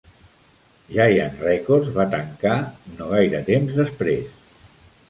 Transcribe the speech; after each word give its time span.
Giant 0.95 1.35
Records 1.49 1.91
va 1.99 2.07
tancar 2.17 2.57
no 2.97 3.13
gaire 3.13 3.47
temps 3.53 3.79
després. 3.85 4.43